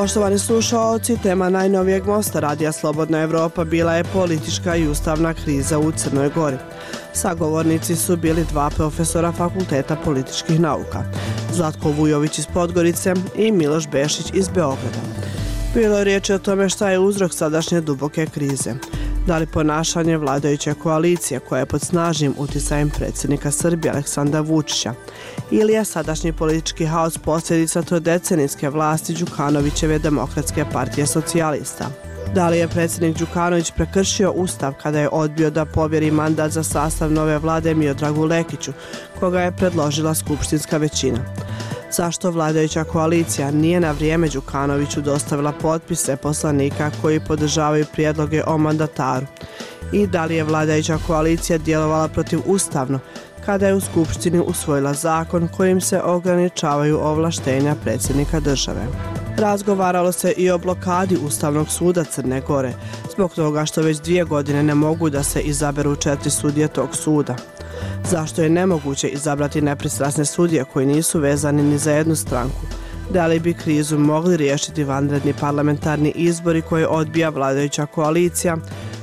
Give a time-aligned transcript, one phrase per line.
[0.00, 5.92] Poštovani slušalci, tema najnovijeg mosta Radija Slobodna Evropa bila je politička i ustavna kriza u
[5.92, 6.56] Crnoj Gori.
[7.12, 11.02] Sagovornici su bili dva profesora Fakulteta političkih nauka,
[11.52, 15.00] Zlatko Vujović iz Podgorice i Miloš Bešić iz Beograda.
[15.74, 18.74] Bilo je riječ o tome šta je uzrok sadašnje duboke krize.
[19.26, 24.94] Da li ponašanje vladajuće koalicije koja je pod snažnim uticajem predsjednika Srbije Aleksandra Vučića
[25.50, 31.90] ili je sadašnji politički haos posljedica to decenijske vlasti Đukanovićeve demokratske partije socijalista.
[32.34, 37.12] Da li je predsjednik Đukanović prekršio ustav kada je odbio da povjeri mandat za sastav
[37.12, 38.72] nove vlade Miodragu Lekiću,
[39.20, 41.18] koga je predložila skupštinska većina?
[41.92, 49.26] Zašto vladajuća koalicija nije na vrijeme Đukanoviću dostavila potpise poslanika koji podržavaju prijedloge o mandataru?
[49.92, 52.98] I da li je vladajuća koalicija djelovala protiv ustavno
[53.46, 58.86] kada je u Skupštini usvojila zakon kojim se ograničavaju ovlaštenja predsjednika države?
[59.36, 62.72] Razgovaralo se i o blokadi Ustavnog suda Crne Gore,
[63.12, 67.36] zbog toga što već dvije godine ne mogu da se izaberu četiri sudije tog suda.
[68.10, 72.60] Zašto je nemoguće izabrati nepristrasne sudije koji nisu vezani ni za jednu stranku?
[73.12, 78.56] Da li bi krizu mogli riješiti vanredni parlamentarni izbori koje odbija vladajuća koalicija,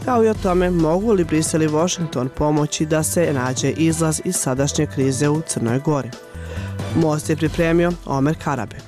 [0.06, 4.36] kao i o tome mogu li Brisel i Washington pomoći da se nađe izlaz iz
[4.36, 6.10] sadašnje krize u Crnoj Gori.
[6.96, 8.84] Most je pripremio Omer Karabek.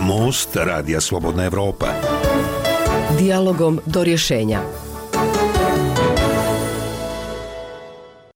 [0.00, 1.86] Most Radija Slobodna Evropa.
[3.18, 4.60] Dialogom do rješenja.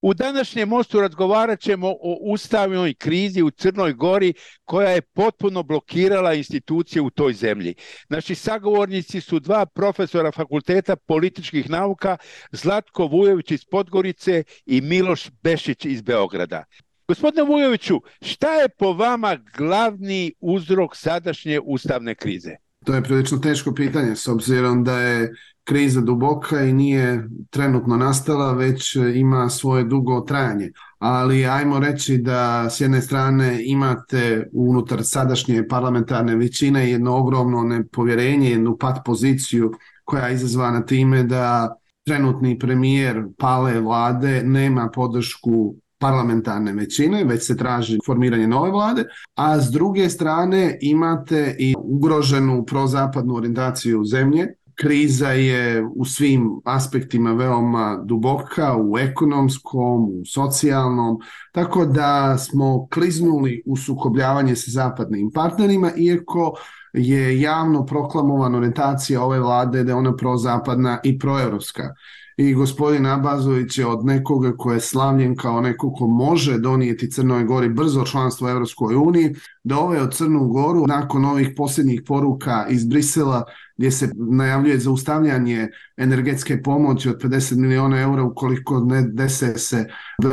[0.03, 6.34] U današnjem mostu razgovarat ćemo o ustavnoj krizi u Crnoj Gori koja je potpuno blokirala
[6.34, 7.75] institucije u toj zemlji.
[8.09, 12.17] Naši sagovornici su dva profesora Fakulteta političkih nauka,
[12.53, 16.64] Zlatko Vujović iz Podgorice i Miloš Bešić iz Beograda.
[17.09, 22.56] Gospodine Vujoviću, šta je po vama glavni uzrok sadašnje ustavne krize?
[22.84, 25.32] To je prilično teško pitanje s obzirom da je
[25.65, 30.71] kriza duboka i nije trenutno nastala, već ima svoje dugo trajanje.
[30.99, 38.50] Ali ajmo reći da s jedne strane imate unutar sadašnje parlamentarne većine jedno ogromno nepovjerenje,
[38.50, 39.73] jednu pat poziciju
[40.05, 47.56] koja je izazvana time da trenutni premijer pale vlade nema podršku parlamentarne većine, već se
[47.56, 54.47] traži formiranje nove vlade, a s druge strane imate i ugroženu prozapadnu orijentaciju zemlje,
[54.82, 61.19] kriza je u svim aspektima veoma duboka, u ekonomskom, u socijalnom,
[61.53, 66.54] tako da smo kliznuli u sukobljavanje sa zapadnim partnerima, iako
[66.93, 71.94] je javno proklamovana orientacija ove vlade da je ona prozapadna i proevropska.
[72.37, 77.44] I gospodin Abazović je od nekoga ko je slavljen kao neko ko može donijeti Crnoj
[77.44, 82.66] Gori brzo članstvo u Evropskoj uniji, da ove od Crnu Goru nakon ovih posljednjih poruka
[82.69, 83.44] iz Brisela
[83.77, 89.87] gdje se najavljuje zaustavljanje energetske pomoći od 50 miliona eura ukoliko ne dese se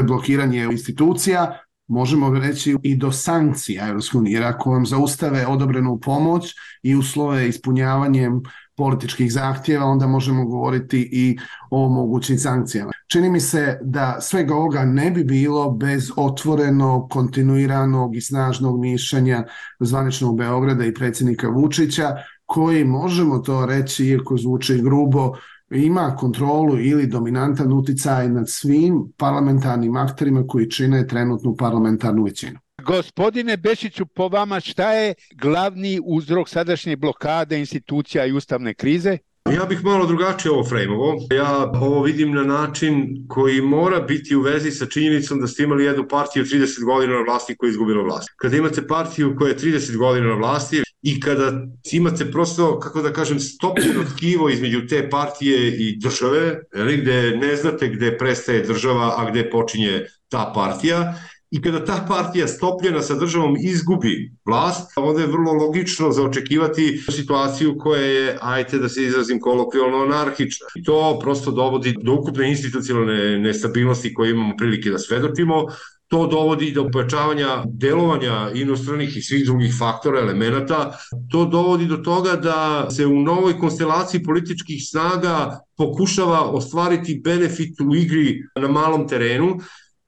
[0.08, 6.96] blokiranje institucija, možemo reći i do sankcija unije, jer ako vam zaustave odobrenu pomoć i
[6.96, 8.42] uslove ispunjavanjem
[8.78, 11.38] političkih zahtjeva, onda možemo govoriti i
[11.72, 12.92] o mogućim sankcijama.
[13.08, 19.44] Čini mi se da svega ovoga ne bi bilo bez otvorenog, kontinuiranog i snažnog mišljenja
[19.80, 22.16] zvaničnog Beograda i predsjednika Vučića,
[22.50, 25.34] koji, možemo to reći, iako zvuči grubo,
[25.72, 32.60] ima kontrolu ili dominantan uticaj nad svim parlamentarnim akterima koji čine trenutnu parlamentarnu većinu.
[32.84, 39.18] Gospodine Bešiću, po vama šta je glavni uzrok sadašnje blokade institucija i ustavne krize?
[39.56, 41.14] Ja bih malo drugačije ovo frejmovo.
[41.36, 45.86] Ja ovo vidim na način koji mora biti u vezi sa činjenicom da ste imali
[45.86, 48.30] jednu partiju 30 godina na vlasti koja je izgubila vlast.
[48.36, 53.14] Kada imate partiju koja je 30 godina na vlasti i kada imate prosto, kako da
[53.14, 56.60] kažem, stopljeno tkivo između te partije i države,
[57.02, 61.14] gde ne znate gde prestaje država, a gde počinje ta partija,
[61.52, 67.02] i kada ta partija stopljena sa državom izgubi vlast, onda je vrlo logično za očekivati
[67.12, 70.68] situaciju koja je, ajte da se izrazim kolokvijalno, anarhična.
[70.76, 75.66] I to prosto dovodi do ukupne institucionalne nestabilnosti koje imamo prilike da svedočimo,
[76.10, 80.98] to dovodi do pojačavanja delovanja inostranih i svih drugih faktora, elemenata.
[81.32, 87.96] To dovodi do toga da se u novoj konstelaciji političkih snaga pokušava ostvariti benefit u
[87.96, 89.58] igri na malom terenu,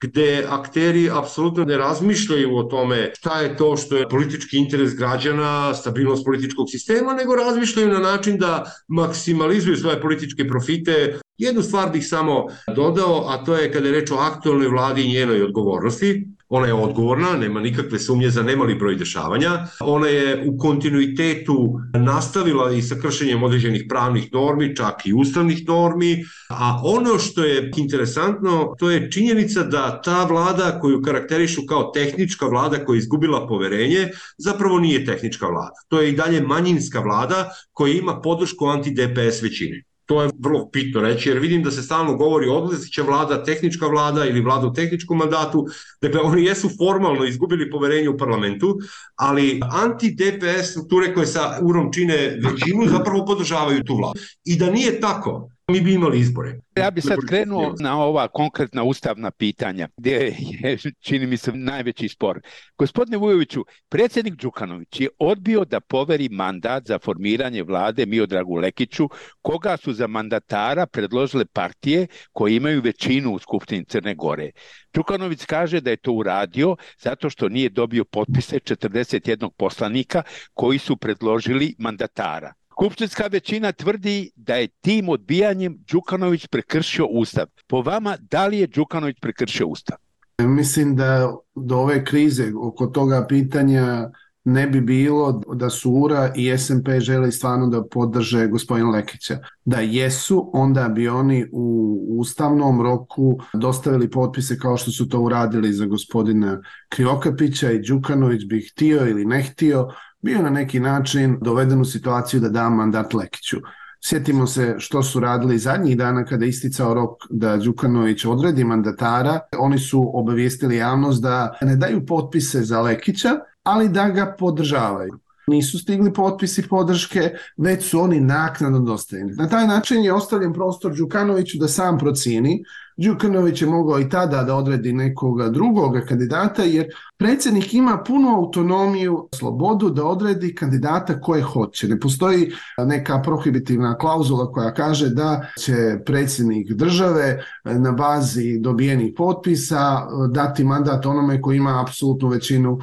[0.02, 5.74] gde akteri apsolutno ne razmišljaju o tome šta je to što je politički interes građana,
[5.74, 11.18] stabilnost političkog sistema, nego razmišljaju na način da maksimalizuju svoje političke profite.
[11.38, 12.46] Jednu stvar bih samo
[12.76, 16.26] dodao, a to je kada je reč o aktualnoj vladi i njenoj odgovornosti.
[16.48, 19.66] Ona je odgovorna, nema nikakve sumnje za nemali broj dešavanja.
[19.80, 26.24] Ona je u kontinuitetu nastavila i sa kršenjem određenih pravnih normi, čak i ustavnih normi,
[26.50, 32.46] a ono što je interesantno, to je činjenica da ta vlada koju karakterišu kao tehnička
[32.46, 34.08] vlada koja je izgubila poverenje,
[34.38, 35.80] zapravo nije tehnička vlada.
[35.88, 39.82] To je i dalje manjinska vlada koja ima podršku anti-DPS većine.
[40.12, 44.26] To je vrlo bitno reći, jer vidim da se stalno govori odlaziće vlada, tehnička vlada
[44.26, 45.66] ili vlada u tehničkom mandatu.
[46.02, 48.78] Dakle, oni jesu formalno izgubili poverenje u parlamentu,
[49.16, 54.20] ali anti-DPS strukture koje sa UROM čine većinu zapravo podržavaju tu vladu.
[54.44, 56.60] I da nije tako, mi bi imali izbore.
[56.76, 62.08] Ja bi sad krenuo na ova konkretna ustavna pitanja, gdje je, čini mi se, najveći
[62.08, 62.40] spor.
[62.78, 69.08] Gospodine Vujoviću, predsjednik Đukanović je odbio da poveri mandat za formiranje vlade Miodragu Lekiću,
[69.42, 74.50] koga su za mandatara predložile partije koje imaju većinu u Skupštini Crne Gore.
[74.94, 80.22] Đukanović kaže da je to uradio zato što nije dobio potpise 41 poslanika
[80.54, 82.52] koji su predložili mandatara.
[82.72, 87.46] Skupštinska većina tvrdi da je tim odbijanjem Đukanović prekršio ustav.
[87.66, 89.96] Po vama, da li je Đukanović prekršio ustav?
[90.38, 94.10] Mislim da do ove krize oko toga pitanja
[94.44, 99.38] ne bi bilo da su URA i SMP želi stvarno da podrže gospodina Lekića.
[99.64, 105.72] Da jesu, onda bi oni u ustavnom roku dostavili potpise kao što su to uradili
[105.72, 109.88] za gospodina Krivokapića i Đukanović bi htio ili ne htio,
[110.22, 113.56] bio na neki način doveden u situaciju da da mandat Lekiću.
[114.04, 119.40] Sjetimo se što su radili zadnjih dana kada isticao rok da Đukanović odredi mandatara.
[119.58, 123.28] Oni su obavijestili javnost da ne daju potpise za Lekića,
[123.62, 125.18] ali da ga podržavaju.
[125.46, 129.32] Nisu stigli potpisi podrške, već su oni naknadno dostavljeni.
[129.32, 132.64] Na taj način je ostavljen prostor Đukanoviću da sam procini.
[133.02, 139.28] Đukanović je mogao i tada da odredi nekoga drugoga kandidata, jer predsjednik ima punu autonomiju,
[139.34, 141.88] slobodu da odredi kandidata koje hoće.
[141.88, 142.52] Ne postoji
[142.86, 151.06] neka prohibitivna klauzula koja kaže da će predsjednik države na bazi dobijenih potpisa dati mandat
[151.06, 152.78] onome koji ima apsolutnu većinu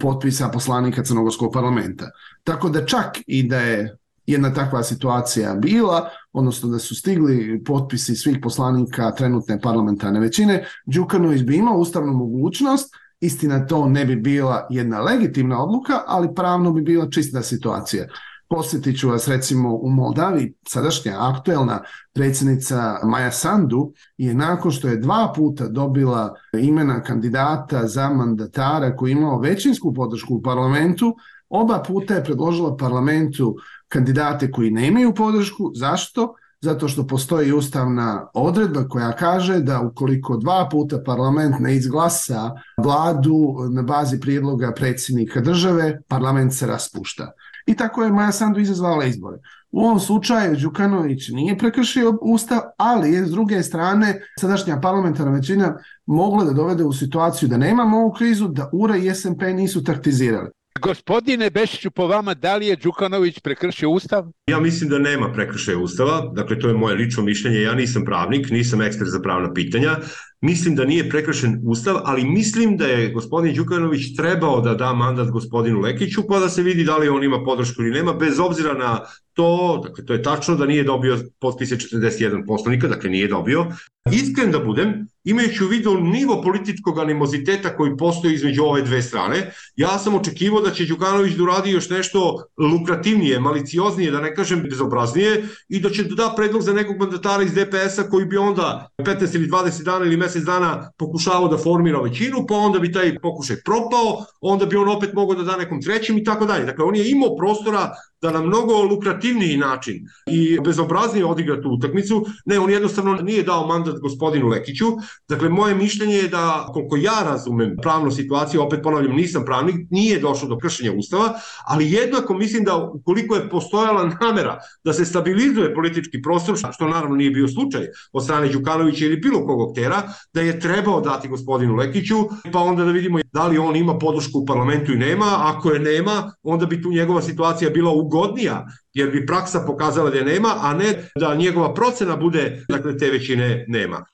[0.00, 2.10] potpisa poslanika Crnogorskog parlamenta.
[2.44, 8.16] Tako da čak i da je jedna takva situacija bila, odnosno da su stigli potpisi
[8.16, 14.66] svih poslanika trenutne parlamentarne većine, Đukanović bi imao ustavnu mogućnost, istina to ne bi bila
[14.70, 18.06] jedna legitimna odluka, ali pravno bi bila čista situacija.
[18.48, 21.80] Posjetit ću vas recimo u Moldavi, sadašnja aktuelna
[22.12, 29.12] predsjednica Maja Sandu je nakon što je dva puta dobila imena kandidata za mandatara koji
[29.12, 31.16] imao većinsku podršku u parlamentu,
[31.48, 33.56] oba puta je predložila parlamentu
[33.94, 35.70] kandidate koji nemaju podršku.
[35.74, 36.34] Zašto?
[36.60, 42.50] Zato što postoji ustavna odredba koja kaže da ukoliko dva puta parlament ne izglasa
[42.82, 47.32] vladu na bazi prijedloga predsjednika države, parlament se raspušta.
[47.66, 49.38] I tako je Maja Sandu izazvala izbore.
[49.72, 55.76] U ovom slučaju Đukanović nije prekršio ustav, ali je s druge strane sadašnja parlamentarna većina
[56.06, 60.50] mogla da dovede u situaciju da nemamo ovu krizu, da URA i SMP nisu taktizirali.
[60.80, 64.24] Gospodine Bešiću, po vama, da li je Đukanović prekršio ustav?
[64.46, 68.50] Ja mislim da nema prekršaja ustava, dakle to je moje lično mišljenje, ja nisam pravnik,
[68.50, 69.96] nisam ekspert za pravna pitanja,
[70.44, 75.30] mislim da nije prekršen ustav, ali mislim da je gospodin Đukanović trebao da da mandat
[75.30, 78.74] gospodinu Lekiću pa da se vidi da li on ima podršku ili nema, bez obzira
[78.74, 79.00] na
[79.34, 83.66] to, dakle to je tačno da nije dobio potpise 41 poslanika, dakle nije dobio.
[84.12, 89.50] Iskren da budem, imajući u vidu nivo političkog animoziteta koji postoji između ove dve strane,
[89.76, 94.62] ja sam očekivao da će Đukanović da uradi još nešto lukrativnije, malicioznije, da ne kažem
[94.62, 98.88] bezobraznije, i da će da da predlog za nekog mandatara iz DPS-a koji bi onda
[98.98, 103.18] 15 ili 20 dana ili mesec dana pokušavao da formira većinu, pa onda bi taj
[103.18, 106.64] pokušaj propao, onda bi on opet mogao da da nekom trećem i tako dalje.
[106.64, 107.90] Dakle, on je imao prostora
[108.24, 112.24] da na mnogo lukrativniji način i bezobraznije odigra tu utakmicu.
[112.46, 114.86] Ne, on jednostavno nije dao mandat gospodinu Lekiću.
[115.28, 120.20] Dakle, moje mišljenje je da, koliko ja razumem pravnu situaciju, opet ponavljam, nisam pravnik, nije
[120.20, 121.34] došlo do kršenja ustava,
[121.66, 127.16] ali jednako mislim da ukoliko je postojala namera da se stabilizuje politički prostor, što naravno
[127.16, 130.02] nije bio slučaj od strane Đukanovića ili bilo kog aktera,
[130.34, 132.16] da je trebao dati gospodinu Lekiću,
[132.52, 135.80] pa onda da vidimo da li on ima podršku u parlamentu i nema, ako je
[135.80, 140.54] nema, onda bi tu njegova situacija bila ugodnija, jer bi praksa pokazala da je nema,
[140.60, 144.04] a ne da njegova procena bude, dakle, te većine nema.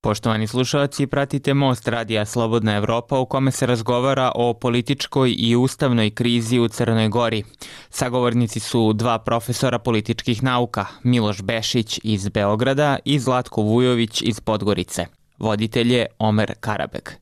[0.00, 6.10] Poštovani slušalci, pratite Most Radija Slobodna Evropa u kome se razgovara o političkoj i ustavnoj
[6.10, 7.42] krizi u Crnoj Gori.
[7.90, 15.06] Sagovornici su dva profesora političkih nauka, Miloš Bešić iz Beograda i Zlatko Vujović iz Podgorice.
[15.38, 17.12] Voditelj je Omer Karabek.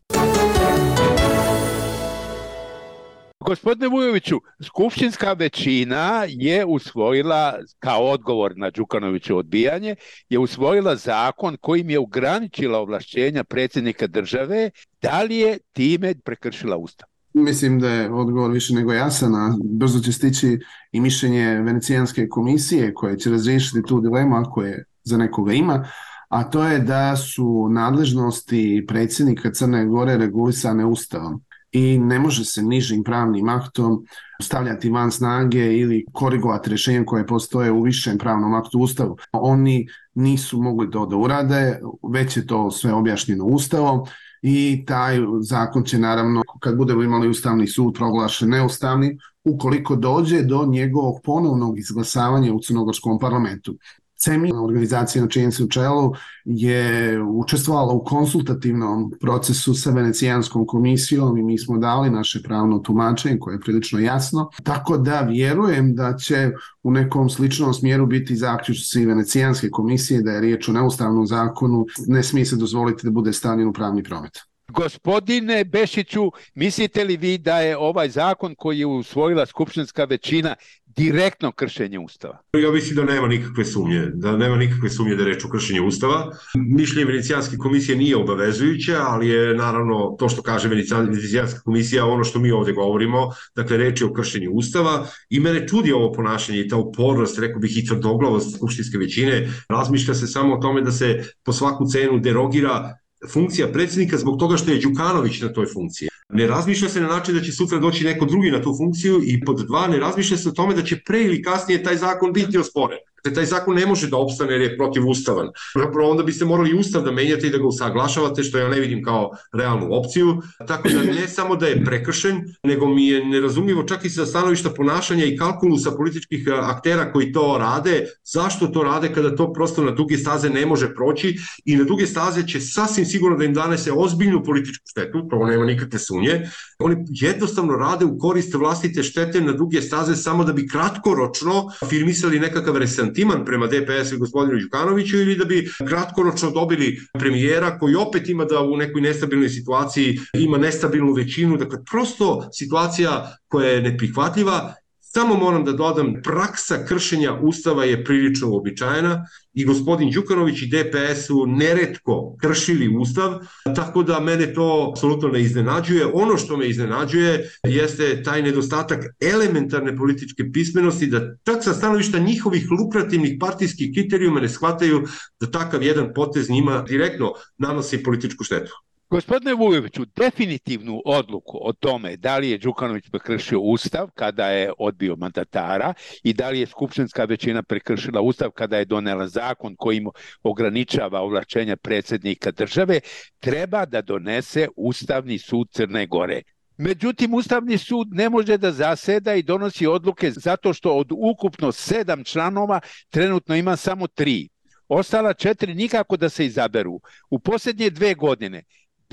[3.45, 9.97] Gospodine Vujoviću, skupštinska većina je usvojila, kao odgovor na Đukanoviću odbijanje,
[10.29, 14.71] je usvojila zakon kojim je ograničila ovlašćenja predsjednika države,
[15.03, 17.09] da li je time prekršila ustav?
[17.35, 20.59] Mislim da je odgovor više nego jasan, a brzo će stići
[20.93, 25.89] i mišljenje Venecijanske komisije koje će razriješiti tu dilemu ako je za nekoga ima,
[26.29, 31.43] a to je da su nadležnosti predsjednika Crne Gore regulisane ustavom
[31.75, 34.07] i ne može se nižim pravnim aktom
[34.43, 39.17] stavljati van snage ili korigovati rješenje koje postoje u višem pravnom aktu ustavu.
[39.33, 41.81] Oni nisu mogli to da urade,
[42.13, 44.01] već je to sve objašnjeno ustavom
[44.43, 50.67] i taj zakon će naravno, kad budemo imali ustavni sud proglašen neustavni, ukoliko dođe do
[50.67, 53.75] njegovog ponovnog izglasavanja u crnogorskom parlamentu.
[54.17, 56.13] CEMI, organizacija na čijem se čelu,
[56.45, 63.39] je učestvovala u konsultativnom procesu sa Venecijanskom komisijom i mi smo dali naše pravno tumačenje
[63.39, 64.51] koje je prilično jasno.
[64.63, 66.51] Tako da vjerujem da će
[66.83, 72.23] u nekom sličnom smjeru biti zaključci Venecijanske komisije da je riječ o neustavnom zakonu, ne
[72.23, 74.33] smije se dozvoliti da bude stavljen u pravni promet.
[74.69, 80.55] Gospodine Bešiću, mislite li vi da je ovaj zakon koji je usvojila skupštinska većina
[80.97, 82.39] direktno kršenje Ustava?
[82.53, 86.31] Ja mislim da nema nikakve sumnje, da nema nikakve sumnje da reč o kršenju Ustava.
[86.55, 92.39] Mišljenje Venecijanske komisije nije obavezujuće, ali je naravno to što kaže Venecijanska komisija ono što
[92.39, 96.69] mi ovde govorimo, dakle reč je o kršenju Ustava i mene čudi ovo ponašanje i
[96.69, 99.51] ta upornost, rekao bih i tvrdoglavost skupštinske većine.
[99.69, 104.57] Razmišlja se samo o tome da se po svaku cenu derogira funkcija predsjednika zbog toga
[104.57, 106.09] što je Đukanović na toj funkciji.
[106.29, 109.41] Ne razmišlja se na način da će sutra doći neko drugi na tu funkciju i
[109.45, 112.59] pod dva ne razmišlja se o tome da će pre ili kasnije taj zakon biti
[112.59, 112.99] osporen
[113.33, 115.49] taj zakon ne može da opstane jer je protivustavan.
[115.75, 119.05] Zapravo onda biste morali ustav da menjate i da ga usaglašavate, što ja ne vidim
[119.05, 120.43] kao realnu opciju.
[120.67, 124.71] Tako da ne samo da je prekršen, nego mi je nerazumljivo čak i sa stanovišta
[124.71, 129.91] ponašanja i kalkulusa političkih aktera koji to rade, zašto to rade kada to prosto na
[129.91, 133.93] duge staze ne može proći i na duge staze će sasvim sigurno da im danese
[133.93, 136.51] ozbiljnu političku štetu, to nema nikakve sunje.
[136.79, 142.41] Oni jednostavno rade u korist vlastite štete na duge staze samo da bi kratkoročno firmisali
[142.41, 147.95] nekakav resent sentiman prema DPS i gospodinu Đukanoviću ili da bi kratkoročno dobili premijera koji
[147.95, 153.83] opet ima da u nekoj nestabilnoj situaciji ima nestabilnu većinu, dakle prosto situacija koja je
[153.83, 154.75] neprihvatljiva
[155.17, 161.27] Samo moram da dodam, praksa kršenja Ustava je prilično uobičajena i gospodin Đukanović i DPS
[161.27, 163.39] su neretko kršili Ustav,
[163.77, 166.07] tako da mene to apsolutno ne iznenađuje.
[166.15, 172.67] Ono što me iznenađuje jeste taj nedostatak elementarne političke pismenosti, da čak sa stanovišta njihovih
[172.71, 175.07] lukrativnih partijskih kriterijuma ne shvataju
[175.41, 178.75] da takav jedan potez njima direktno nanosi političku štetu.
[179.11, 185.17] Gospodine Vujoviću, definitivnu odluku o tome da li je Đukanović prekršio ustav kada je odbio
[185.17, 190.09] mandatara i da li je skupštinska većina prekršila ustav kada je donela zakon kojim
[190.43, 193.01] ograničava ovlačenja predsednika države,
[193.41, 196.43] treba da donese Ustavni sud Crne Gore.
[196.77, 202.25] Međutim, Ustavni sud ne može da zaseda i donosi odluke zato što od ukupno sedam
[202.25, 202.81] članova
[203.11, 204.49] trenutno ima samo tri.
[204.89, 207.01] Ostala četiri nikako da se izaberu.
[207.31, 208.63] U posljednje dve godine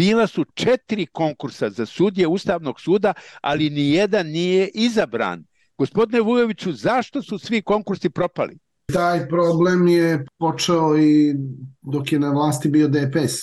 [0.01, 5.43] bila su četiri konkursa za sudje Ustavnog suda, ali ni jedan nije izabran.
[5.77, 8.57] Gospodine Vujoviću, zašto su svi konkursi propali?
[8.93, 11.35] Taj problem je počeo i
[11.81, 13.35] dok je na vlasti bio DPS.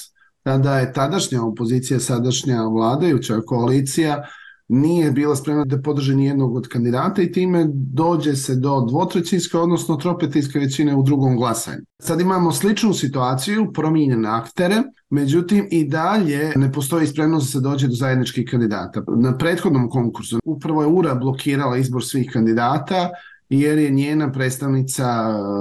[0.42, 4.24] Tada je tadašnja opozicija, sadašnja vladajuća koalicija
[4.68, 9.96] nije bila spremna da podrži nijednog od kandidata i time dođe se do dvotrećinske, odnosno
[9.96, 11.82] tropetinske većine u drugom glasanju.
[11.98, 17.86] Sad imamo sličnu situaciju, promijenjene aktere, međutim i dalje ne postoji spremnost da se dođe
[17.88, 19.02] do zajedničkih kandidata.
[19.16, 23.10] Na prethodnom konkursu upravo je URA blokirala izbor svih kandidata
[23.48, 25.04] jer je njena predstavnica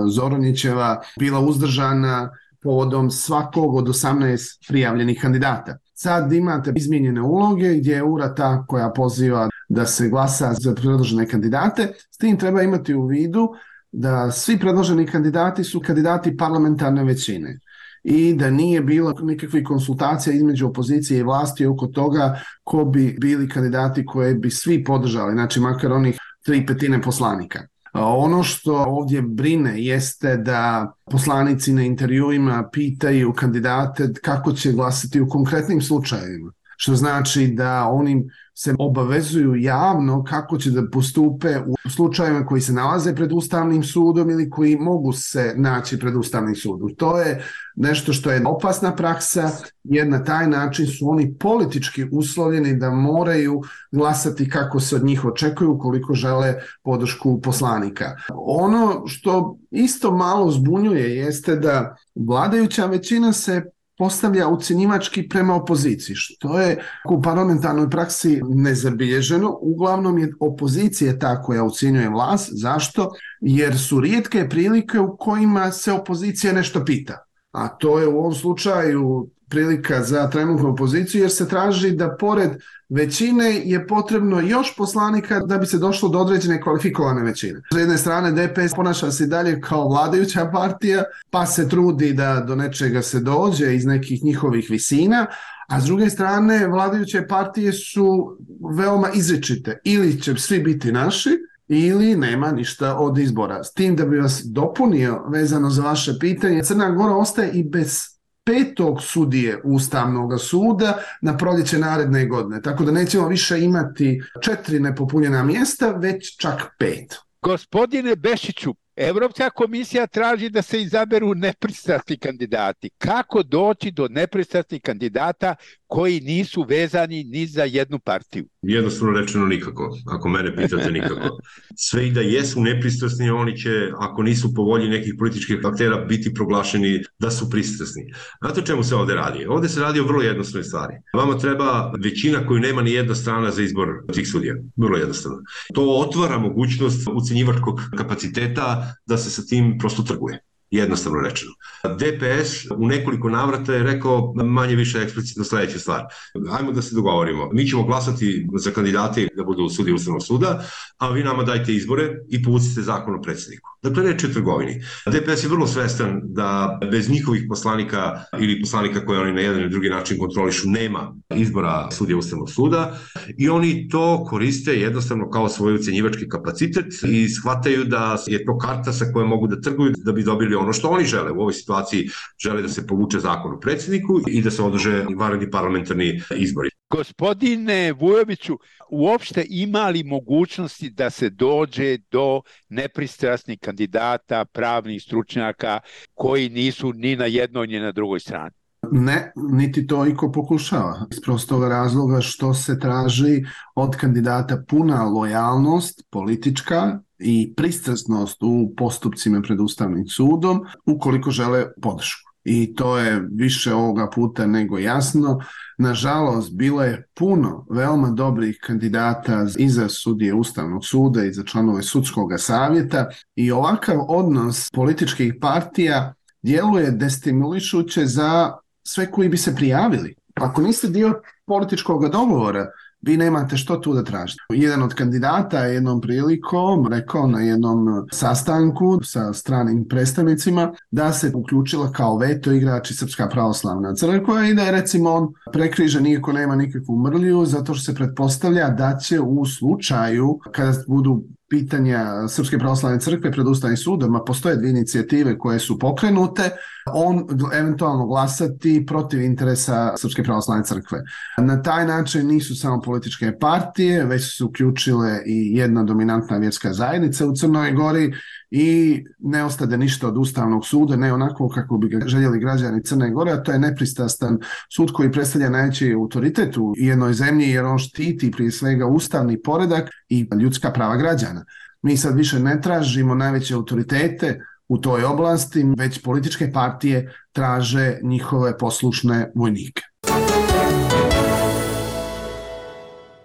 [0.09, 2.29] Zoronićeva bila uzdržana
[2.63, 5.77] povodom svakog od 18 prijavljenih kandidata.
[5.99, 11.27] Sad imate izmijenjene uloge gdje je URA ta koja poziva da se glasa za predložene
[11.27, 11.93] kandidate.
[12.11, 13.49] S tim treba imati u vidu
[13.91, 17.59] da svi predloženi kandidati su kandidati parlamentarne većine
[18.03, 23.49] i da nije bilo nikakvih konsultacija između opozicije i vlasti oko toga ko bi bili
[23.49, 27.59] kandidati koje bi svi podržali, znači makar onih tri petine poslanika.
[27.99, 35.29] Ono što ovdje brine jeste da poslanici na intervjuima pitaju kandidate kako će glasati u
[35.29, 36.51] konkretnim slučajevima.
[36.77, 42.73] Što znači da onim se obavezuju javno kako će da postupe u slučajevima koji se
[42.73, 46.95] nalaze pred Ustavnim sudom ili koji mogu se naći pred Ustavnim sudom.
[46.95, 47.43] To je
[47.75, 49.49] nešto što je opasna praksa
[49.83, 53.61] jer na taj način su oni politički uslovljeni da moraju
[53.91, 58.15] glasati kako se od njih očekuju ukoliko žele podršku poslanika.
[58.35, 63.65] Ono što isto malo zbunjuje jeste da vladajuća većina se
[63.97, 69.57] postavlja ucenjivački prema opoziciji, što je u parlamentarnoj praksi nezabilježeno.
[69.61, 72.49] Uglavnom je opozicija ta koja ucenjuje vlast.
[72.51, 73.11] Zašto?
[73.41, 77.17] Jer su rijetke prilike u kojima se opozicija nešto pita.
[77.51, 82.51] A to je u ovom slučaju prilika za trenutnu opoziciju jer se traži da pored
[82.89, 87.61] većine je potrebno još poslanika da bi se došlo do određene kvalifikovane većine.
[87.73, 92.55] S jedne strane DPS ponaša se dalje kao vladajuća partija pa se trudi da do
[92.55, 95.25] nečega se dođe iz nekih njihovih visina,
[95.67, 98.37] a s druge strane vladajuće partije su
[98.77, 99.79] veoma izričite.
[99.83, 101.29] Ili će svi biti naši,
[101.67, 103.63] ili nema ništa od izbora.
[103.63, 108.16] S tim da bi vas dopunio vezano za vaše pitanje, Crna Gora ostaje i bez
[108.47, 112.61] petog sudije Ustavnog suda na proljeće naredne godine.
[112.61, 117.15] Tako da nećemo više imati četiri nepopunjena mjesta, već čak pet.
[117.41, 122.89] Gospodine Bešiću, Evropska komisija traži da se izaberu nepristrasni kandidati.
[122.97, 125.55] Kako doći do nepristrasnih kandidata
[125.87, 128.45] koji nisu vezani ni za jednu partiju?
[128.61, 131.37] Jednostavno rečeno nikako, ako mene pitate nikako.
[131.75, 136.33] Sve i da jesu nepristrasni, oni će, ako nisu po volji nekih političkih aktera, biti
[136.33, 138.13] proglašeni da su pristrasni.
[138.41, 139.45] Znate o čemu se ovde radi?
[139.45, 140.93] Ovde se radi o vrlo jednostavnoj stvari.
[141.13, 144.55] Vama treba većina koju nema ni jedna strana za izbor tih sudija.
[144.75, 145.37] Vrlo jednostavno.
[145.73, 150.39] To otvara mogućnost ucenjivačkog kapaciteta da se sa tim prosto trguje
[150.71, 151.51] jednostavno rečeno.
[151.83, 156.03] DPS u nekoliko navrata je rekao manje više eksplicitno sledeću stvar.
[156.51, 157.49] Hajmo da se dogovorimo.
[157.53, 160.63] Mi ćemo glasati za kandidate da budu sudi Ustavnog suda,
[160.97, 163.69] a vi nama dajte izbore i povucite zakon o predsedniku.
[163.83, 164.81] Dakle, reč je o trgovini.
[165.05, 169.69] DPS je vrlo svestan da bez njihovih poslanika ili poslanika koje oni na jedan ili
[169.69, 172.99] drugi način kontrolišu nema izbora sudija Ustavnog suda
[173.37, 178.93] i oni to koriste jednostavno kao svoj ucenjivački kapacitet i shvataju da je to karta
[178.93, 181.31] sa kojom mogu da trguju da bi dobili ono što oni žele.
[181.31, 182.09] U ovoj situaciji
[182.43, 186.69] žele da se povuče zakon o predsedniku i da se održe vanredni parlamentarni izbori.
[186.89, 188.57] Gospodine Vujoviću,
[188.89, 195.79] uopšte ima li mogućnosti da se dođe do nepristrasnih kandidata, pravnih stručnjaka
[196.13, 198.55] koji nisu ni na jednoj ni na drugoj strani?
[198.91, 201.05] Ne, niti to iko pokušava.
[201.11, 203.43] Iz prostog razloga što se traži
[203.75, 212.27] od kandidata puna lojalnost politička i pristrasnost u postupcima pred Ustavnim sudom ukoliko žele podršku.
[212.43, 215.39] I to je više ovoga puta nego jasno.
[215.77, 221.83] Nažalost, bilo je puno veoma dobrih kandidata i za sudije Ustavnog suda i za članove
[221.83, 230.15] sudskog savjeta i ovakav odnos političkih partija djeluje destimulišuće za sve koji bi se prijavili.
[230.35, 232.65] Ako niste dio političkog dogovora,
[233.01, 234.43] vi nemate što tu da tražite.
[234.53, 241.31] Jedan od kandidata je jednom prilikom rekao na jednom sastanku sa stranim predstavnicima da se
[241.35, 246.55] uključila kao veto igrači Srpska pravoslavna crkva i da je recimo on prekrižen niko nema
[246.55, 252.99] nikakvu mrlju zato što se pretpostavlja da će u slučaju kada budu pitanja Srpske pravoslavne
[252.99, 256.49] crkve pred Ustavnim sudom, a postoje dvije inicijative koje su pokrenute,
[256.93, 261.01] on eventualno glasati protiv interesa Srpske pravoslavne crkve.
[261.37, 266.73] Na taj način nisu samo političke partije, već su se uključile i jedna dominantna vjerska
[266.73, 268.13] zajednica u Crnoj Gori
[268.51, 273.11] i ne ostade ništa od Ustavnog suda, ne onako kako bi ga željeli građani Crne
[273.11, 274.39] Gore, a to je nepristrastan
[274.75, 279.89] sud koji predstavlja najveći autoritet u jednoj zemlji jer on štiti prije svega ustavni poredak
[280.09, 281.45] i ljudska prava građana.
[281.81, 288.57] Mi sad više ne tražimo najveće autoritete u toj oblasti, već političke partije traže njihove
[288.57, 289.81] poslušne vojnike.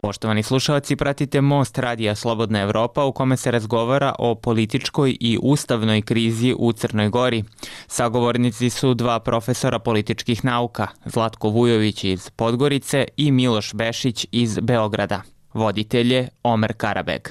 [0.07, 6.03] Poštovani slušalci, pratite Most Radija Slobodna Evropa u kome se razgovara o političkoj i ustavnoj
[6.03, 7.45] krizi u Crnoj Gori.
[7.87, 15.23] Sagovornici su dva profesora političkih nauka, Zlatko Vujović iz Podgorice i Miloš Bešić iz Beograda.
[15.55, 17.29] Voditelje Omer Karabeg.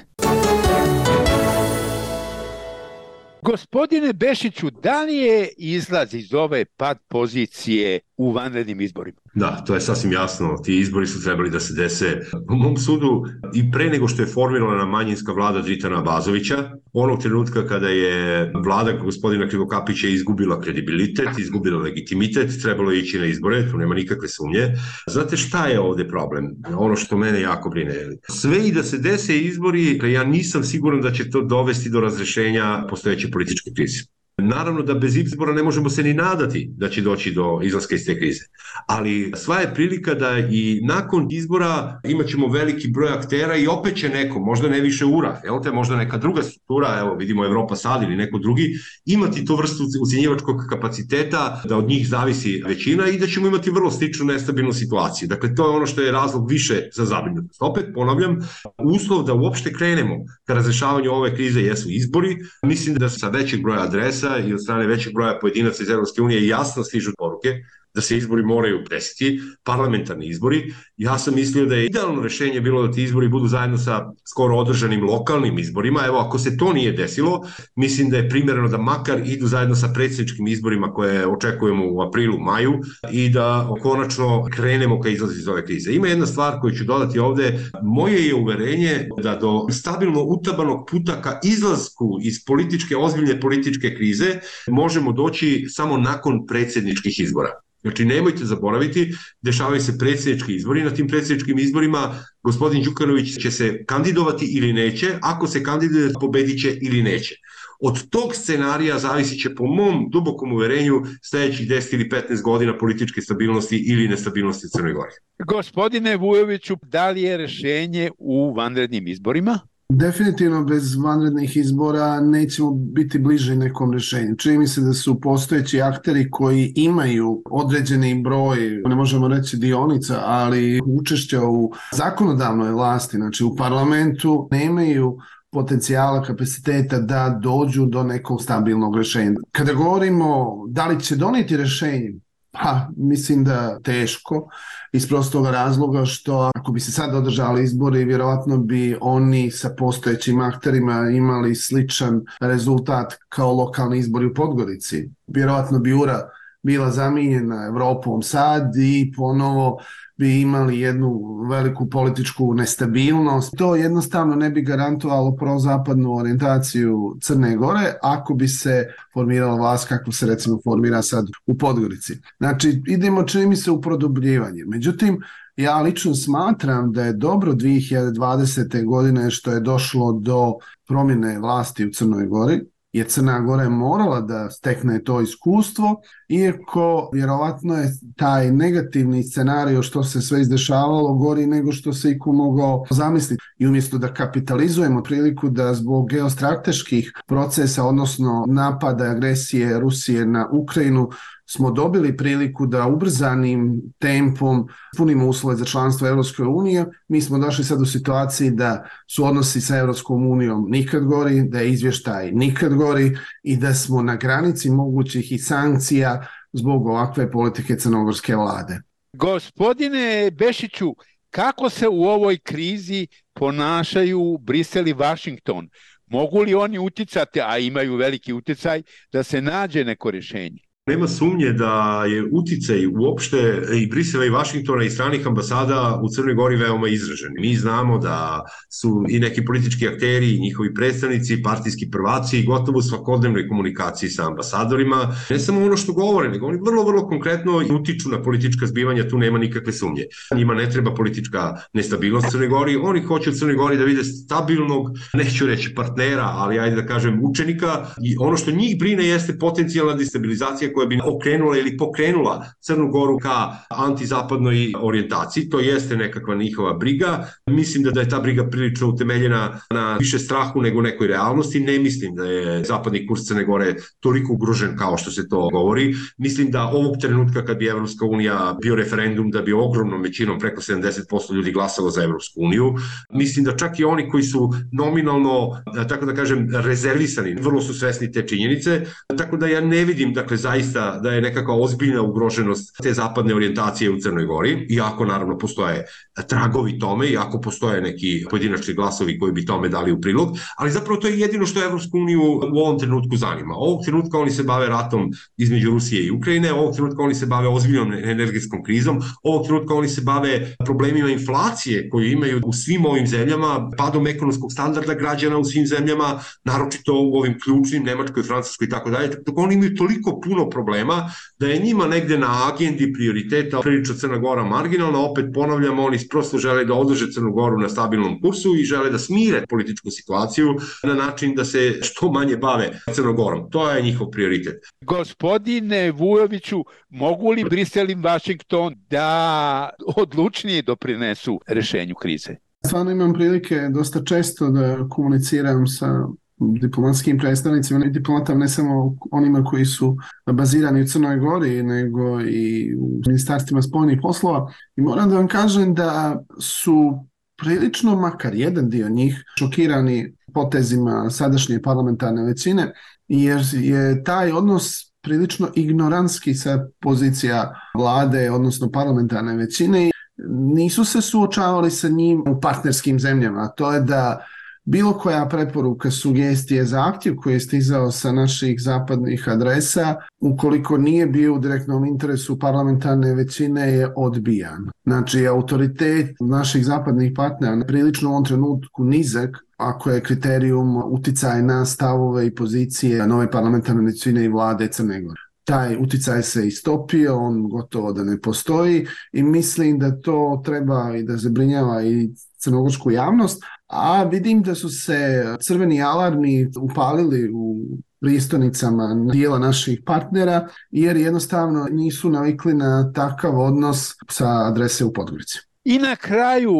[3.42, 9.21] Gospodine Bešiću, da li je izlaz iz ove pad pozicije u vanrednim izborima?
[9.34, 10.58] Da, to je sasvim jasno.
[10.64, 14.28] Ti izbori su trebali da se dese u mom sudu i pre nego što je
[14.28, 21.82] formirana manjinska vlada Dritana Bazovića, onog trenutka kada je vlada gospodina Krivokapića izgubila kredibilitet, izgubila
[21.82, 24.74] legitimitet, trebalo je ići na izbore, tu nema nikakve sumnje.
[25.08, 26.56] Znate šta je ovde problem?
[26.78, 27.94] Ono što mene jako brine.
[28.30, 32.86] Sve i da se dese izbori, ja nisam siguran da će to dovesti do razrešenja
[32.90, 34.04] postojeće političke krize.
[34.42, 38.06] Naravno da bez izbora ne možemo se ni nadati da će doći do izlaska iz
[38.06, 38.44] te krize.
[38.88, 44.10] Ali sva je prilika da i nakon izbora imaćemo veliki broj aktera i opet će
[44.10, 48.04] neko, možda ne više URA, evo te možda neka druga struktura, evo vidimo Evropa sad
[48.04, 48.74] ili neko drugi,
[49.06, 53.92] imati tu vrstu ucenjivačkog kapaciteta da od njih zavisi većina i da ćemo imati vrlo
[53.92, 55.28] sličnu nestabilnu situaciju.
[55.28, 57.62] Dakle, to je ono što je razlog više za zabrinutost.
[57.62, 58.38] Opet ponavljam,
[58.84, 60.16] uslov da uopšte krenemo
[60.48, 62.38] ka razrešavanju ove krize jesu izbori.
[62.66, 66.48] Mislim da sa većeg broja adresa i od strane većeg broja pojedinaca iz Evropske unije
[66.48, 67.64] jasno stižu poruke
[67.94, 70.74] da se izbori moraju desiti, parlamentarni izbori.
[70.98, 74.58] Ja sam mislio da je idealno rešenje bilo da ti izbori budu zajedno sa skoro
[74.58, 76.02] održanim lokalnim izborima.
[76.06, 79.92] Evo, ako se to nije desilo, mislim da je primjereno da makar idu zajedno sa
[79.94, 82.80] predsjedničkim izborima koje očekujemo u aprilu, maju
[83.12, 85.92] i da konačno krenemo ka izlazi iz ove krize.
[85.94, 87.60] Ima jedna stvar koju ću dodati ovde.
[87.84, 94.40] Moje je uverenje da do stabilno utabanog puta ka izlasku iz političke, ozbiljne političke krize
[94.68, 97.62] možemo doći samo nakon predsjedničkih izbora.
[97.82, 103.86] Znači, nemojte zaboraviti, dešavaju se predsjednički izbori, na tim predsjedničkim izborima gospodin Đukanović će se
[103.86, 107.36] kandidovati ili neće, ako se kandiduje, pobedit će ili neće.
[107.84, 113.22] Od tog scenarija zavisit će po mom dubokom uverenju sledećih 10 ili 15 godina političke
[113.22, 115.12] stabilnosti ili nestabilnosti Crnoj Gori.
[115.46, 119.60] Gospodine Vujoviću, da li je rešenje u vanrednim izborima?
[119.94, 124.36] Definitivno bez vanrednih izbora nećemo biti bliže nekom rešenju.
[124.36, 130.20] Čini mi se da su postojeći akteri koji imaju određeni broj, ne možemo reći dionica,
[130.24, 135.18] ali učešća u zakonodavnoj vlasti, znači u parlamentu, nemaju
[135.52, 139.36] potencijala, kapaciteta da dođu do nekog stabilnog rešenja.
[139.52, 142.14] Kada govorimo da li će doneti rešenje,
[142.52, 144.50] Pa, mislim da teško,
[144.92, 150.42] iz prostog razloga što ako bi se sad održali izbori, vjerovatno bi oni sa postojećim
[150.42, 155.10] akterima imali sličan rezultat kao lokalni izbori u Podgorici.
[155.28, 156.30] Vjerovatno bi URA
[156.64, 159.80] bila zamijenjena Evropom sad i ponovo
[160.22, 163.54] bi imali jednu veliku političku nestabilnost.
[163.58, 170.12] To jednostavno ne bi garantovalo prozapadnu orijentaciju Crne Gore ako bi se formirala vlast kako
[170.12, 172.14] se recimo formira sad u Podgorici.
[172.38, 174.64] Znači idemo čini se u produbljivanje.
[174.66, 175.22] Međutim,
[175.56, 178.86] ja lično smatram da je dobro 2020.
[178.86, 180.54] godine što je došlo do
[180.88, 182.62] promjene vlasti u Crnoj Gori,
[182.94, 190.04] je Crna Gora morala da stekne to iskustvo, iako vjerovatno je taj negativni scenario što
[190.04, 193.44] se sve izdešavalo gori nego što se iko mogao zamisliti.
[193.58, 201.10] I umjesto da kapitalizujemo priliku da zbog geostrateških procesa, odnosno napada agresije Rusije na Ukrajinu,
[201.54, 207.64] smo dobili priliku da ubrzanim tempom punimo uslove za članstvo Evropske unije, mi smo došli
[207.64, 212.74] sad u situaciji da su odnosi sa Evropskom unijom nikad gori, da je izvještaj nikad
[212.74, 218.82] gori i da smo na granici mogućih i sankcija zbog ovakve politike crnogorske vlade.
[219.14, 220.96] Gospodine Bešiću,
[221.30, 225.70] kako se u ovoj krizi ponašaju Brisel i Washington?
[226.06, 230.71] Mogu li oni uticati, a imaju veliki uticaj, da se nađe neko rješenje?
[230.86, 236.34] Nema sumnje da je uticaj uopšte i Brisela i Vašingtona i stranih ambasada u Crnoj
[236.34, 237.34] Gori veoma izražen.
[237.40, 242.78] Mi znamo da su i neki politički akteri i njihovi predstavnici, partijski prvaci i gotovo
[242.78, 245.16] u svakodnevnoj komunikaciji sa ambasadorima.
[245.30, 249.18] Ne samo ono što govore, nego oni vrlo, vrlo konkretno utiču na politička zbivanja, tu
[249.18, 250.04] nema nikakve sumnje.
[250.36, 254.88] Njima ne treba politička nestabilnost Crnoj Gori, oni hoće u Crnoj Gori da vide stabilnog,
[255.14, 259.94] neću reći partnera, ali ajde da kažem učenika i ono što njih brine jeste potencijalna
[259.94, 265.50] destabilizacija koja bi okrenula ili pokrenula Crnu Goru ka antizapadnoj orijentaciji.
[265.50, 267.28] To jeste nekakva njihova briga.
[267.50, 271.60] Mislim da, da je ta briga prilično utemeljena na više strahu nego nekoj realnosti.
[271.60, 275.96] Ne mislim da je zapadni kurs Crne Gore toliko ugrožen kao što se to govori.
[276.18, 280.62] Mislim da ovog trenutka kad bi Evropska unija bio referendum da bi ogromnom većinom preko
[280.62, 282.74] 70% ljudi glasalo za Evropsku uniju.
[283.14, 288.12] Mislim da čak i oni koji su nominalno, tako da kažem, rezervisani, vrlo su svesni
[288.12, 288.86] te činjenice.
[289.18, 293.36] Tako da ja ne vidim, dakle, zaista zaista da je nekakva ozbiljna ugroženost te zapadne
[293.36, 295.86] orijentacije u Crnoj Gori, iako naravno postoje
[296.28, 301.00] tragovi tome, iako postoje neki pojedinačni glasovi koji bi tome dali u prilog, ali zapravo
[301.00, 302.22] to je jedino što Evropsku uniju
[302.54, 303.56] u ovom trenutku zanima.
[303.56, 307.48] Ovog trenutka oni se bave ratom između Rusije i Ukrajine, ovog trenutka oni se bave
[307.48, 313.08] ozbiljnom energetskom krizom, ovog trenutka oni se bave problemima inflacije koju imaju u svim ovim
[313.08, 318.70] zemljama, padom ekonomskog standarda građana u svim zemljama, naročito u ovim ključnim, Nemačkoj, Francuskoj i
[318.70, 319.24] tako dalje.
[319.24, 324.18] Tako oni imaju toliko puno problema da je njima negde na agendi prioriteta prilično Crna
[324.18, 328.64] Gora marginalna, opet ponavljam, oni prosto žele da održe Crnu Goru na stabilnom kursu i
[328.64, 333.50] žele da smire političku situaciju na način da se što manje bave Crnogorom.
[333.52, 334.64] To je njihov prioritet.
[334.82, 342.36] Gospodine Vujoviću, mogu li Brisel i Washington da odlučnije doprinesu rešenju krize?
[342.66, 346.08] Stvarno imam prilike dosta često da komuniciram sa
[346.42, 349.98] diplomatskim predstavnicima i diplomatama ne samo onima koji su
[350.32, 354.52] bazirani u Crnoj Gori, nego i u ministarstvima spoljnih poslova.
[354.76, 357.06] I moram da vam kažem da su
[357.42, 362.74] prilično, makar jedan dio njih, šokirani potezima sadašnje parlamentarne većine,
[363.08, 369.92] jer je taj odnos prilično ignorantski sa pozicija vlade, odnosno parlamentarne većine
[370.30, 373.48] nisu se suočavali sa njim u partnerskim zemljama.
[373.48, 374.26] To je da
[374.72, 381.36] bilo koja preporuka, sugestije, zahtjev koji je stizao sa naših zapadnih adresa, ukoliko nije bio
[381.36, 384.70] u direktnom interesu parlamentarne većine, je odbijan.
[384.84, 391.66] Znači, autoritet naših zapadnih partnera prilično u ovom trenutku nizak, ako je kriterijum uticaj na
[391.66, 397.50] stavove i pozicije nove parlamentarne većine i vlade Crne Gore taj uticaj se istopio, on
[397.50, 403.44] gotovo da ne postoji i mislim da to treba i da zabrinjava i crnogorsku javnost,
[403.72, 407.56] a vidim da su se crveni alarmi upalili u
[408.00, 415.40] pristonicama dijela naših partnera jer jednostavno nisu navikli na takav odnos sa adrese u Podgorici.
[415.64, 416.54] I na kraju,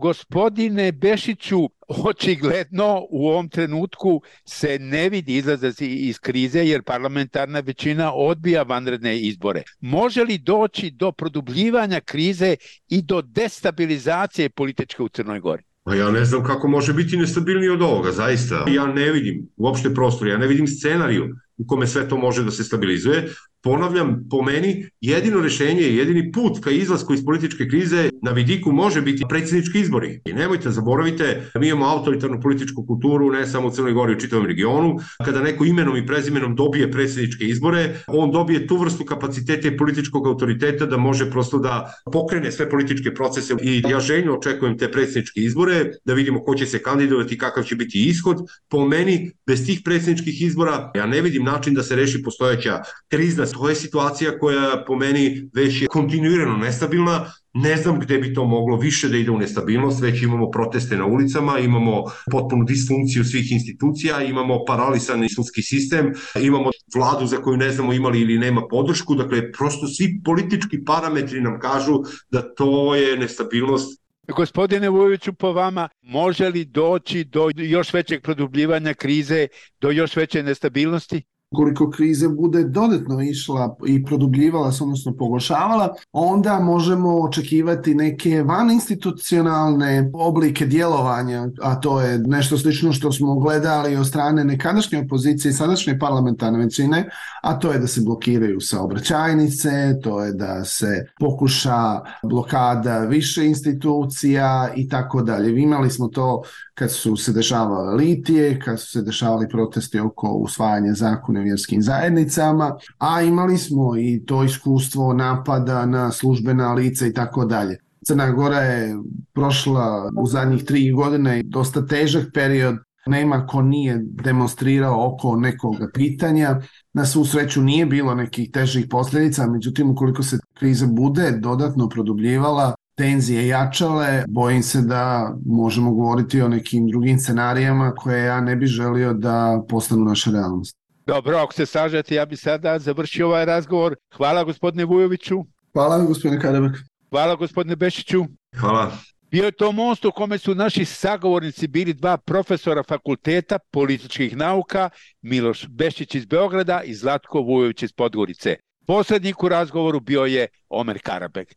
[0.00, 8.12] gospodine Bešiću, očigledno u ovom trenutku se ne vidi izlazak iz krize jer parlamentarna većina
[8.14, 9.62] odbija vanredne izbore.
[9.80, 12.56] Može li doći do produbljivanja krize
[12.88, 15.62] i do destabilizacije političke u Crnoj Gori?
[15.86, 18.64] Pa ja ne znam kako može biti nestabilniji od ovoga, zaista.
[18.68, 22.50] Ja ne vidim uopšte prostor, ja ne vidim scenariju u kome sve to može da
[22.50, 23.28] se stabilizuje
[23.66, 29.02] ponavljam, po meni, jedino rešenje, jedini put ka izlasku iz političke krize na vidiku može
[29.02, 30.20] biti predsjednički izbori.
[30.24, 34.46] I nemojte, zaboravite, mi imamo autoritarnu političku kulturu, ne samo u Crnoj Gori, u čitavom
[34.46, 34.98] regionu.
[35.24, 40.26] Kada neko imenom i prezimenom dobije predsjedničke izbore, on dobije tu vrstu kapaciteta i političkog
[40.26, 45.40] autoriteta da može prosto da pokrene sve političke procese i ja željno očekujem te predsjedničke
[45.40, 48.46] izbore, da vidimo ko će se kandidovati, kakav će biti ishod.
[48.68, 53.46] Po meni, bez tih predsjedničkih izbora, ja ne vidim način da se reši postojeća krizna
[53.56, 58.44] to je situacija koja po meni već je kontinuirano nestabilna, ne znam gde bi to
[58.44, 63.52] moglo više da ide u nestabilnost, već imamo proteste na ulicama, imamo potpunu disfunkciju svih
[63.52, 69.14] institucija, imamo paralisani sudski sistem, imamo vladu za koju ne znamo imali ili nema podršku,
[69.14, 75.88] dakle prosto svi politički parametri nam kažu da to je nestabilnost Gospodine Vujoviću, po vama,
[76.02, 79.48] može li doći do još većeg produbljivanja krize,
[79.80, 81.22] do još veće nestabilnosti?
[81.56, 90.10] Ukoliko kriza bude dodatno išla i produbljivala se, odnosno pogoršavala, onda možemo očekivati neke vaninstitucionalne
[90.14, 95.52] oblike djelovanja, a to je nešto slično što smo gledali od strane nekadašnje opozicije i
[95.52, 97.08] sadašnje parlamentarne većine,
[97.42, 104.72] a to je da se blokiraju saobraćajnice, to je da se pokuša blokada više institucija
[104.76, 105.62] i tako dalje.
[105.62, 106.42] Imali smo to
[106.74, 112.76] kad su se dešavale litije, kad su se dešavali protesti oko usvajanja zakona vjerskim zajednicama,
[112.98, 117.76] a imali smo i to iskustvo napada na službena lica i tako dalje.
[118.06, 118.96] Crna Gora je
[119.34, 126.60] prošla u zadnjih tri godine dosta težak period nema ko nije demonstrirao oko nekog pitanja.
[126.92, 132.74] Na svu sreću nije bilo nekih težih posljedica, međutim ukoliko se kriza bude dodatno produbljivala,
[132.96, 138.68] tenzije jačale, bojim se da možemo govoriti o nekim drugim scenarijama koje ja ne bih
[138.68, 140.76] želio da postanu naša realnost.
[141.06, 143.96] Dobro, ako se sažete, ja bih sada završio ovaj razgovor.
[144.16, 145.44] Hvala gospodine Vujoviću.
[145.72, 146.76] Hvala gospodine Kadebek.
[147.10, 148.24] Hvala gospodine Bešiću.
[148.60, 148.92] Hvala.
[149.30, 154.90] Bio je to most u kome su naši sagovornici bili dva profesora fakulteta političkih nauka,
[155.22, 158.56] Miloš Bešić iz Beograda i Zlatko Vujović iz Podgorice.
[158.86, 161.54] Poslednik u razgovoru bio je Omer Karabek.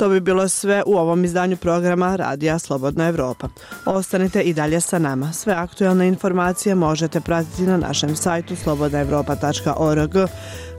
[0.00, 3.48] To bi bilo sve u ovom izdanju programa Radija Slobodna Evropa.
[3.86, 5.32] Ostanite i dalje sa nama.
[5.32, 10.10] Sve aktualne informacije možete pratiti na našem sajtu slobodnaevropa.org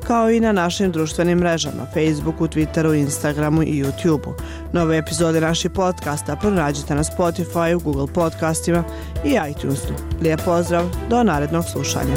[0.08, 4.34] kao i na našim društvenim mrežama Facebooku, Twitteru, Instagramu i YouTubeu.
[4.74, 8.84] Nove epizode naših podcasta pronađite na Spotify, Google podcastima
[9.26, 9.94] i iTunesu.
[10.22, 12.16] Lijep pozdrav, do narednog slušanja.